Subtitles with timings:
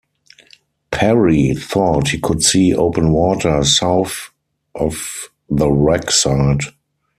[0.89, 4.31] Parry thought he could see open water south
[4.73, 6.63] of the wreck site.